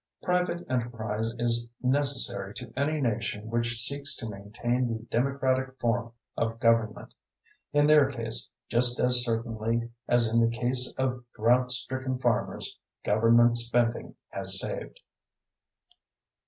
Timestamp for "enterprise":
0.67-1.31